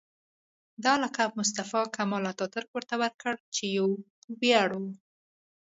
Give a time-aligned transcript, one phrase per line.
[0.83, 3.87] دا لقب مصطفی کمال اتاترک ورته ورکړ چې یو
[4.39, 4.83] ویاړ و.